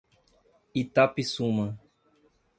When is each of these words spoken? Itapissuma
Itapissuma 0.81 1.67